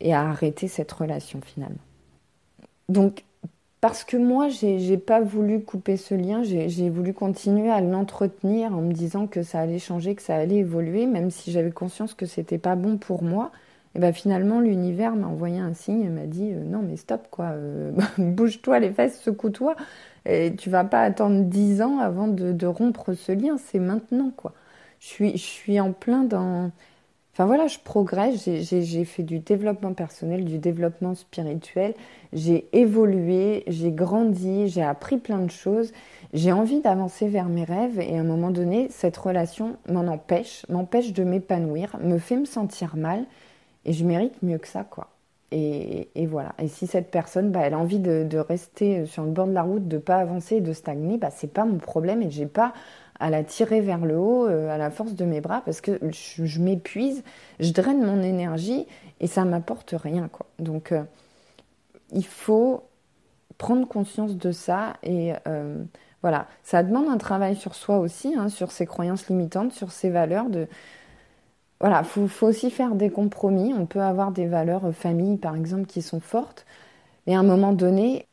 et 0.00 0.14
à 0.14 0.22
arrêter 0.30 0.66
cette 0.66 0.90
relation 0.92 1.40
finalement. 1.42 1.76
Donc, 2.88 3.24
parce 3.80 4.02
que 4.04 4.16
moi, 4.16 4.48
j'ai 4.48 4.98
pas 4.98 5.20
voulu 5.20 5.60
couper 5.62 5.96
ce 5.96 6.14
lien, 6.14 6.42
j'ai 6.42 6.90
voulu 6.90 7.14
continuer 7.14 7.70
à 7.70 7.80
l'entretenir 7.80 8.72
en 8.72 8.80
me 8.82 8.92
disant 8.92 9.26
que 9.28 9.42
ça 9.42 9.60
allait 9.60 9.78
changer, 9.78 10.14
que 10.16 10.22
ça 10.22 10.34
allait 10.36 10.56
évoluer, 10.56 11.06
même 11.06 11.30
si 11.30 11.52
j'avais 11.52 11.70
conscience 11.70 12.14
que 12.14 12.26
c'était 12.26 12.58
pas 12.58 12.74
bon 12.74 12.98
pour 12.98 13.22
moi. 13.22 13.52
Et 13.94 14.00
ben 14.00 14.12
finalement, 14.12 14.60
l'univers 14.60 15.14
m'a 15.16 15.28
envoyé 15.28 15.58
un 15.58 15.74
signe 15.74 16.02
et 16.02 16.08
m'a 16.08 16.26
dit 16.26 16.50
euh, 16.52 16.62
non 16.64 16.82
mais 16.82 16.96
stop 16.96 17.28
quoi, 17.30 17.46
euh, 17.52 17.92
bouge-toi 18.18 18.80
les 18.80 18.90
fesses, 18.92 19.20
secoue-toi, 19.20 19.76
et 20.26 20.54
tu 20.56 20.70
vas 20.70 20.84
pas 20.84 21.02
attendre 21.02 21.44
dix 21.44 21.80
ans 21.80 21.98
avant 21.98 22.28
de, 22.28 22.52
de 22.52 22.66
rompre 22.66 23.14
ce 23.14 23.32
lien, 23.32 23.56
c'est 23.58 23.78
maintenant 23.78 24.30
quoi. 24.36 24.52
Je 25.00 25.36
suis 25.36 25.80
en 25.80 25.92
plein 25.92 26.24
dans 26.24 26.70
Enfin 27.38 27.46
voilà, 27.46 27.68
je 27.68 27.78
progresse, 27.78 28.48
j'ai 28.48 29.04
fait 29.04 29.22
du 29.22 29.38
développement 29.38 29.92
personnel, 29.92 30.44
du 30.44 30.58
développement 30.58 31.14
spirituel, 31.14 31.94
j'ai 32.32 32.68
évolué, 32.72 33.62
j'ai 33.68 33.92
grandi, 33.92 34.66
j'ai 34.66 34.82
appris 34.82 35.18
plein 35.18 35.38
de 35.38 35.50
choses, 35.52 35.92
j'ai 36.32 36.50
envie 36.50 36.80
d'avancer 36.80 37.28
vers 37.28 37.48
mes 37.48 37.62
rêves 37.62 38.00
et 38.00 38.18
à 38.18 38.22
un 38.22 38.24
moment 38.24 38.50
donné, 38.50 38.88
cette 38.90 39.16
relation 39.16 39.76
m'en 39.88 40.08
empêche, 40.08 40.66
m'empêche 40.68 41.12
de 41.12 41.22
m'épanouir, 41.22 41.96
me 42.00 42.18
fait 42.18 42.36
me 42.36 42.44
sentir 42.44 42.96
mal 42.96 43.24
et 43.84 43.92
je 43.92 44.04
mérite 44.04 44.42
mieux 44.42 44.58
que 44.58 44.66
ça 44.66 44.82
quoi. 44.82 45.06
Et, 45.50 46.26
voilà. 46.26 46.54
Et 46.58 46.68
si 46.68 46.86
cette 46.86 47.10
personne, 47.10 47.50
bah, 47.50 47.60
elle 47.62 47.72
a 47.72 47.78
envie 47.78 48.00
de, 48.00 48.36
rester 48.36 49.06
sur 49.06 49.22
le 49.22 49.30
bord 49.30 49.46
de 49.46 49.52
la 49.52 49.62
route, 49.62 49.88
de 49.88 49.96
pas 49.96 50.16
avancer, 50.16 50.60
de 50.60 50.72
stagner, 50.74 51.16
bah, 51.16 51.30
c'est 51.30 51.52
pas 51.52 51.64
mon 51.64 51.78
problème 51.78 52.20
et 52.20 52.30
j'ai 52.30 52.46
pas 52.46 52.74
à 53.20 53.30
la 53.30 53.42
tirer 53.44 53.80
vers 53.80 54.04
le 54.04 54.16
haut 54.16 54.46
euh, 54.46 54.70
à 54.70 54.78
la 54.78 54.90
force 54.90 55.14
de 55.14 55.24
mes 55.24 55.40
bras 55.40 55.62
parce 55.64 55.80
que 55.80 55.98
je, 56.10 56.60
m'épuise, 56.60 57.24
je 57.60 57.72
draine 57.72 58.04
mon 58.04 58.22
énergie 58.22 58.86
et 59.20 59.26
ça 59.26 59.44
m'apporte 59.44 59.94
rien 59.96 60.28
quoi. 60.28 60.46
Donc 60.58 60.92
euh, 60.92 61.02
il 62.12 62.24
faut 62.24 62.84
prendre 63.58 63.86
conscience 63.88 64.36
de 64.36 64.52
ça 64.52 64.94
et 65.02 65.32
euh, 65.46 65.82
voilà, 66.22 66.46
ça 66.62 66.82
demande 66.82 67.08
un 67.08 67.18
travail 67.18 67.56
sur 67.56 67.74
soi 67.74 67.98
aussi, 67.98 68.34
hein, 68.36 68.48
sur 68.48 68.70
ses 68.70 68.86
croyances 68.86 69.28
limitantes, 69.28 69.72
sur 69.72 69.90
ses 69.92 70.10
valeurs 70.10 70.48
de 70.48 70.68
voilà, 71.80 72.02
faut, 72.02 72.26
faut 72.26 72.48
aussi 72.48 72.70
faire 72.70 72.96
des 72.96 73.10
compromis. 73.10 73.72
On 73.72 73.86
peut 73.86 74.00
avoir 74.00 74.32
des 74.32 74.46
valeurs 74.46 74.92
famille, 74.92 75.36
par 75.36 75.54
exemple, 75.54 75.86
qui 75.86 76.02
sont 76.02 76.18
fortes, 76.18 76.66
mais 77.26 77.36
à 77.36 77.38
un 77.38 77.44
moment 77.44 77.72
donné, 77.72 78.27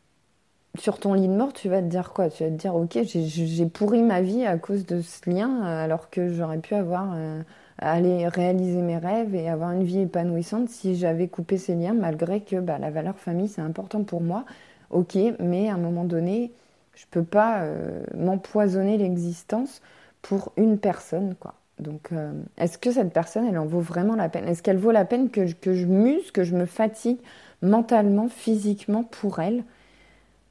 sur 0.80 1.00
ton 1.00 1.14
lit 1.14 1.28
de 1.28 1.34
mort, 1.34 1.54
tu 1.54 1.70
vas 1.70 1.82
te 1.82 1.88
dire 1.88 2.12
quoi? 2.14 2.30
Tu 2.30 2.44
vas 2.44 2.50
te 2.50 2.56
dire, 2.56 2.76
ok, 2.76 2.98
j'ai 3.04 3.66
pourri 3.68 4.02
ma 4.02 4.22
vie 4.22 4.46
à 4.46 4.58
cause 4.58 4.86
de 4.86 5.02
ce 5.02 5.30
lien, 5.30 5.62
alors 5.64 6.10
que 6.10 6.30
j'aurais 6.30 6.60
pu 6.60 6.76
avoir 6.76 7.14
euh, 7.16 7.42
aller 7.78 8.28
réaliser 8.28 8.82
mes 8.82 8.98
rêves 8.98 9.36
et 9.36 9.50
avoir 9.50 9.72
une 9.72 9.84
vie 9.84 10.00
épanouissante 10.02 10.70
si 10.70 10.96
j'avais 10.96 11.28
coupé 11.28 11.58
ces 11.58 11.76
liens, 11.76 11.94
malgré 11.94 12.42
que 12.42 12.58
bah, 12.60 12.78
la 12.80 12.92
valeur 12.92 13.18
famille 13.18 13.48
c'est 13.48 13.62
important 13.62 14.04
pour 14.04 14.22
moi. 14.22 14.46
Ok, 14.92 15.18
mais 15.40 15.70
à 15.70 15.74
un 15.76 15.78
moment 15.78 16.04
donné, 16.06 16.52
je 16.96 17.06
peux 17.12 17.24
pas 17.24 17.64
euh, 17.64 18.04
m'empoisonner 18.16 18.98
l'existence 18.98 19.82
pour 20.22 20.52
une 20.58 20.78
personne, 20.80 21.36
quoi. 21.40 21.56
Donc, 21.80 22.12
euh, 22.14 22.32
est-ce 22.58 22.78
que 22.78 22.92
cette 22.92 23.12
personne, 23.12 23.46
elle 23.46 23.58
en 23.58 23.66
vaut 23.66 23.82
vraiment 23.82 24.16
la 24.16 24.30
peine? 24.30 24.48
Est-ce 24.48 24.64
qu'elle 24.64 24.78
vaut 24.78 24.92
la 24.92 25.04
peine 25.06 25.30
que 25.30 25.46
je 25.48 25.86
muse, 25.86 26.32
que 26.32 26.44
je 26.44 26.56
me 26.56 26.66
fatigue 26.66 27.18
mentalement, 27.62 28.30
physiquement 28.30 29.04
pour 29.04 29.40
elle? 29.40 29.64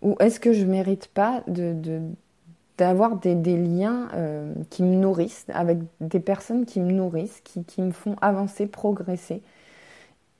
Ou 0.04 0.16
est-ce 0.20 0.38
que 0.38 0.52
je 0.52 0.64
mérite 0.64 1.08
pas 1.08 1.42
de, 1.48 2.00
d'avoir 2.78 3.16
des, 3.16 3.34
liens 3.56 4.08
euh, 4.14 4.52
qui 4.70 4.82
me 4.82 4.94
nourrissent, 4.94 5.46
avec 5.52 5.78
des 6.00 6.20
personnes 6.20 6.66
qui 6.66 6.78
me 6.78 6.92
nourrissent, 6.92 7.40
qui, 7.42 7.64
qui 7.64 7.82
me 7.82 7.90
font 7.90 8.14
avancer, 8.20 8.66
progresser, 8.66 9.42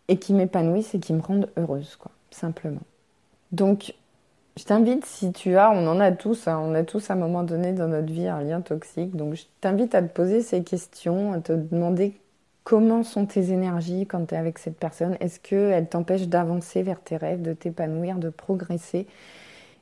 et 0.09 0.19
qui 0.19 0.35
m'épanouissent 0.35 0.95
et 0.95 1.01
qui 1.01 1.15
me 1.15 1.23
rendent 1.23 1.51
heureuse, 1.57 1.97
quoi, 1.97 2.13
simplement. 2.31 2.83
Donc, 3.53 3.95
je 4.57 4.65
t'invite, 4.65 5.07
si 5.07 5.33
tu 5.33 5.57
as, 5.57 5.71
on 5.71 5.87
en 5.87 5.99
a 5.99 6.13
tous, 6.13 6.47
hein, 6.47 6.61
on 6.63 6.75
a 6.75 6.85
tous 6.85 7.11
à 7.11 7.15
un 7.15 7.17
moment 7.17 7.43
donné 7.43 7.73
dans 7.73 7.89
notre 7.89 8.13
vie 8.13 8.29
un 8.29 8.43
lien 8.43 8.61
toxique, 8.61 9.17
donc 9.17 9.35
je 9.35 9.45
t'invite 9.61 9.95
à 9.95 10.03
te 10.03 10.13
poser 10.13 10.43
ces 10.43 10.63
questions, 10.63 11.33
à 11.33 11.41
te 11.41 11.53
demander 11.53 12.15
comment 12.65 13.03
sont 13.03 13.27
tes 13.27 13.51
énergies 13.51 14.07
quand 14.07 14.27
tu 14.27 14.35
es 14.35 14.39
avec 14.39 14.59
cette 14.59 14.77
personne, 14.77 15.17
est-ce 15.21 15.41
qu'elle 15.41 15.89
t'empêche 15.89 16.29
d'avancer 16.29 16.83
vers 16.83 17.01
tes 17.01 17.17
rêves, 17.17 17.43
de 17.43 17.53
t'épanouir, 17.53 18.19
de 18.19 18.29
progresser? 18.29 19.07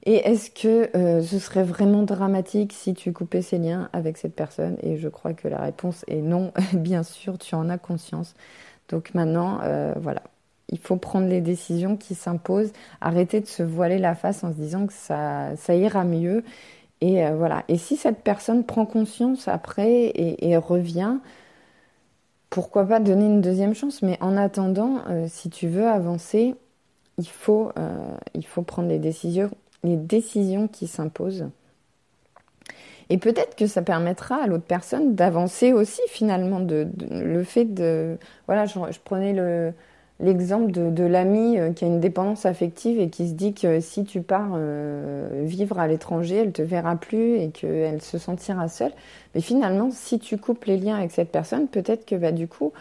Et 0.04 0.16
est-ce 0.16 0.50
que 0.50 0.90
euh, 0.96 1.22
ce 1.22 1.38
serait 1.38 1.62
vraiment 1.62 2.02
dramatique 2.02 2.72
si 2.72 2.92
tu 2.92 3.12
coupais 3.12 3.42
ces 3.42 3.58
liens 3.58 3.88
avec 3.92 4.16
cette 4.16 4.34
personne? 4.34 4.76
Et 4.82 4.96
je 4.96 5.08
crois 5.08 5.32
que 5.32 5.46
la 5.46 5.58
réponse 5.58 6.04
est 6.08 6.22
non, 6.22 6.52
bien 6.74 7.04
sûr, 7.04 7.38
tu 7.38 7.54
en 7.54 7.68
as 7.68 7.78
conscience. 7.78 8.34
Donc 8.88 9.14
maintenant, 9.14 9.60
euh, 9.62 9.94
voilà, 10.00 10.22
il 10.70 10.78
faut 10.78 10.96
prendre 10.96 11.28
les 11.28 11.40
décisions 11.40 11.96
qui 11.96 12.16
s'imposent, 12.16 12.72
arrêter 13.00 13.40
de 13.40 13.46
se 13.46 13.62
voiler 13.62 13.98
la 13.98 14.16
face 14.16 14.42
en 14.42 14.50
se 14.52 14.56
disant 14.56 14.86
que 14.86 14.92
ça, 14.92 15.54
ira 15.68 16.04
mieux. 16.04 16.44
Et 17.00 17.24
euh, 17.24 17.36
voilà. 17.36 17.64
Et 17.68 17.78
si 17.78 17.96
cette 17.96 18.22
personne 18.22 18.64
prend 18.64 18.86
conscience 18.86 19.46
après 19.48 20.12
et, 20.16 20.56
revient, 20.56 21.18
pourquoi 22.50 22.86
pas 22.86 23.00
donner 23.00 23.26
une 23.26 23.40
deuxième 23.40 23.74
chance? 23.74 24.02
Mais 24.02 24.18
en 24.20 24.36
attendant, 24.36 25.02
si 25.28 25.48
tu 25.48 25.68
veux 25.68 25.86
avancer, 25.88 26.54
il 27.18 27.28
faut, 27.28 27.72
il 28.34 28.44
faut 28.44 28.62
prendre 28.62 28.88
les 28.88 28.98
décisions, 28.98 29.50
les 29.82 29.96
décisions 29.96 30.68
qui 30.68 30.86
s'imposent. 30.86 31.46
Et 33.10 33.18
peut-être 33.18 33.56
que 33.56 33.66
ça 33.66 33.82
permettra 33.82 34.36
à 34.36 34.46
l'autre 34.46 34.64
personne 34.64 35.14
d'avancer 35.14 35.72
aussi 35.72 36.00
finalement. 36.08 36.60
De, 36.60 36.88
le 37.10 37.44
fait 37.44 37.66
de... 37.66 38.16
Voilà, 38.46 38.64
je, 38.64 38.78
prenais 39.04 39.34
le, 39.34 39.72
l'exemple 40.20 40.70
de, 40.70 41.04
l'ami 41.04 41.58
euh, 41.58 41.72
qui 41.72 41.84
a 41.84 41.88
une 41.88 42.00
dépendance 42.00 42.46
affective 42.46 42.98
et 42.98 43.10
qui 43.10 43.28
se 43.28 43.34
dit 43.34 43.52
que 43.52 43.80
si 43.80 44.04
tu 44.04 44.22
pars 44.22 44.52
euh, 44.54 45.42
vivre 45.44 45.78
à 45.78 45.88
l'étranger, 45.88 46.36
elle 46.36 46.52
te 46.52 46.62
verra 46.62 46.96
plus 46.96 47.36
et 47.36 47.50
qu'elle 47.50 48.00
se 48.00 48.18
sentira 48.18 48.68
seule. 48.68 48.92
Mais 49.34 49.40
finalement, 49.40 49.90
si 49.90 50.18
tu 50.18 50.38
coupes 50.38 50.64
les 50.64 50.78
liens 50.78 50.96
avec 50.96 51.10
cette 51.10 51.30
personne, 51.30 51.66
peut-être 51.68 52.06
que 52.06 52.14
bah, 52.14 52.32
du 52.32 52.48
coup, 52.48 52.72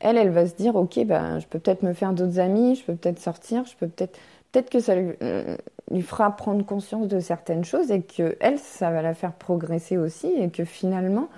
elle, 0.00 0.16
elle 0.16 0.30
va 0.30 0.46
se 0.46 0.54
dire, 0.54 0.74
ok, 0.76 1.04
bah, 1.06 1.38
je 1.38 1.46
peux 1.46 1.58
peut-être 1.58 1.82
me 1.82 1.92
faire 1.92 2.12
d'autres 2.12 2.40
amis, 2.40 2.76
je 2.76 2.84
peux 2.84 2.94
peut-être 2.94 3.20
sortir, 3.20 3.64
je 3.66 3.76
peux 3.76 3.88
peut-être 3.88 4.18
peut-être 4.54 4.70
que 4.70 4.80
ça 4.80 4.92
euh, 4.92 5.56
lui, 5.90 6.02
fera 6.02 6.34
prendre 6.36 6.64
conscience 6.64 7.08
de 7.08 7.18
certaines 7.18 7.64
choses 7.64 7.90
et 7.90 8.02
que 8.02 8.36
elle, 8.38 8.58
ça 8.58 8.90
va 8.92 9.02
la 9.02 9.12
faire 9.12 9.32
progresser 9.32 9.96
aussi 9.96 10.28
et 10.28 10.48
que 10.48 10.64
finalement, 10.64 11.28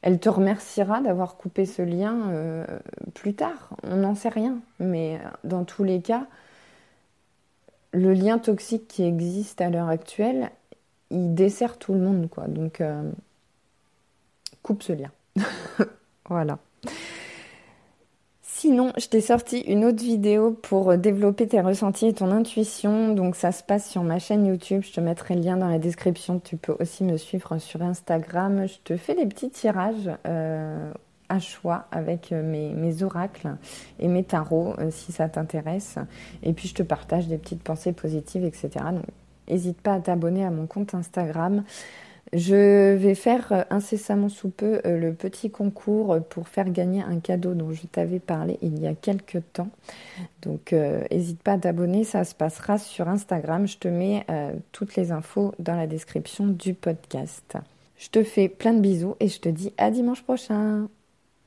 elle 0.00 0.18
te 0.18 0.30
remerciera 0.30 1.02
d'avoir 1.02 1.36
coupé 1.36 1.66
ce 1.66 1.82
lien 1.82 2.30
euh, 2.30 2.64
plus 3.12 3.34
tard. 3.34 3.70
On 3.82 3.96
n'en 3.96 4.14
sait 4.14 4.30
rien, 4.30 4.58
mais 4.80 5.16
euh, 5.16 5.28
dans 5.44 5.64
tous 5.64 5.84
les 5.84 6.00
cas, 6.00 6.26
le 7.92 8.14
lien 8.14 8.38
toxique 8.38 8.88
qui 8.88 9.04
existe 9.04 9.60
à 9.60 9.68
l'heure 9.68 9.88
actuelle, 9.88 10.50
il 11.10 11.34
dessert 11.34 11.78
tout 11.78 11.92
le 11.92 12.00
monde, 12.00 12.28
quoi. 12.30 12.48
Donc, 12.48 12.82
coupe 14.62 14.82
ce 14.82 14.92
lien. 14.92 15.10
voilà. 16.28 16.58
Sinon, 18.66 18.90
je 18.98 19.06
t'ai 19.06 19.20
sorti 19.20 19.60
une 19.60 19.84
autre 19.84 20.02
vidéo 20.02 20.50
pour 20.50 20.98
développer 20.98 21.46
tes 21.46 21.60
ressentis 21.60 22.06
et 22.06 22.12
ton 22.12 22.32
intuition. 22.32 23.14
Donc 23.14 23.36
ça 23.36 23.52
se 23.52 23.62
passe 23.62 23.88
sur 23.88 24.02
ma 24.02 24.18
chaîne 24.18 24.44
YouTube. 24.44 24.82
Je 24.82 24.92
te 24.92 25.00
mettrai 25.00 25.36
le 25.36 25.42
lien 25.42 25.56
dans 25.56 25.68
la 25.68 25.78
description. 25.78 26.40
Tu 26.40 26.56
peux 26.56 26.74
aussi 26.80 27.04
me 27.04 27.16
suivre 27.16 27.58
sur 27.58 27.82
Instagram. 27.82 28.66
Je 28.66 28.78
te 28.82 28.96
fais 28.96 29.14
des 29.14 29.24
petits 29.24 29.50
tirages 29.50 30.10
euh, 30.26 30.90
à 31.28 31.38
choix 31.38 31.86
avec 31.92 32.32
euh, 32.32 32.42
mes, 32.42 33.04
oracles 33.04 33.54
et 34.00 34.08
mes 34.08 34.24
tarots 34.24 34.74
euh, 34.80 34.88
si 34.90 35.12
ça 35.12 35.28
t'intéresse. 35.28 35.98
Et 36.42 36.52
puis 36.52 36.66
je 36.66 36.74
te 36.74 36.82
partage 36.82 37.28
des 37.28 37.38
petites 37.38 37.62
pensées 37.62 37.92
positives, 37.92 38.44
etc. 38.44 38.70
Donc 38.90 39.04
n'hésite 39.48 39.80
pas 39.80 39.92
à 39.92 40.00
t'abonner 40.00 40.44
à 40.44 40.50
mon 40.50 40.66
compte 40.66 40.92
Instagram. 40.92 41.62
Je 42.32 42.94
vais 42.94 43.14
faire 43.14 43.52
euh, 43.52 43.62
incessamment 43.70 44.28
sous 44.28 44.48
peu 44.48 44.80
euh, 44.84 44.98
le 44.98 45.14
petit 45.14 45.50
concours 45.50 46.18
pour 46.28 46.48
faire 46.48 46.68
gagner 46.70 47.02
un 47.02 47.20
cadeau 47.20 47.54
dont 47.54 47.72
je 47.72 47.86
t'avais 47.86 48.18
parlé 48.18 48.58
il 48.62 48.80
y 48.80 48.86
a 48.86 48.94
quelques 48.94 49.42
temps. 49.52 49.70
Donc 50.42 50.72
n'hésite 50.72 51.38
euh, 51.38 51.44
pas 51.44 51.52
à 51.52 51.58
t'abonner, 51.58 52.04
ça 52.04 52.24
se 52.24 52.34
passera 52.34 52.78
sur 52.78 53.08
Instagram. 53.08 53.66
Je 53.66 53.78
te 53.78 53.88
mets 53.88 54.26
toutes 54.72 54.96
les 54.96 55.12
infos 55.12 55.54
dans 55.58 55.76
la 55.76 55.86
description 55.86 56.46
du 56.46 56.74
podcast. 56.74 57.56
Je 57.96 58.08
te 58.08 58.22
fais 58.22 58.48
plein 58.48 58.74
de 58.74 58.80
bisous 58.80 59.16
et 59.20 59.28
je 59.28 59.40
te 59.40 59.48
dis 59.48 59.72
à 59.78 59.90
dimanche 59.90 60.22
prochain. 60.22 60.88